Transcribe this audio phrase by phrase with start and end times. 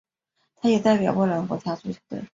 [0.55, 2.23] 他也代表波兰国家足球队。